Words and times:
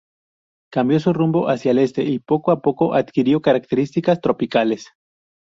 Cambió 0.73 0.99
su 0.99 1.13
rumbo 1.13 1.47
hacia 1.47 1.69
el 1.69 1.77
este, 1.77 2.01
y 2.05 2.17
poco 2.17 2.49
a 2.49 2.63
poco 2.63 2.95
adquirió 2.95 3.43
características 3.43 4.19
tropicales. 4.19 4.87